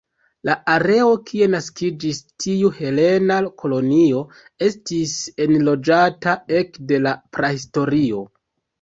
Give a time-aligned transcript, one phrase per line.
[0.47, 4.25] La areo kie naskiĝis tiu helena kolonio
[4.71, 5.17] estis
[5.49, 8.29] enloĝata ekde la prahistorio.